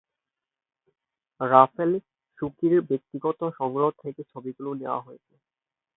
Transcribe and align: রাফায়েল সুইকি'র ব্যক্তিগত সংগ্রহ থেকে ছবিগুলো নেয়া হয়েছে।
রাফায়েল 1.41 1.93
সুইকি'র 2.37 2.73
ব্যক্তিগত 2.89 3.39
সংগ্রহ 3.59 3.87
থেকে 4.03 4.21
ছবিগুলো 4.31 4.69
নেয়া 4.73 4.97
হয়েছে। 4.99 5.33